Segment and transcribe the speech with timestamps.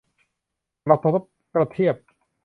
[0.85, 1.21] กระทบ
[1.53, 1.95] กระเทียบ